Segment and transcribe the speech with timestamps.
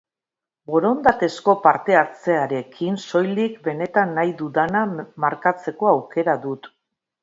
[0.69, 4.85] Borondatezko partehartzearekin soilik benetan nahi dudana
[5.29, 6.77] markatzeko aukera dut.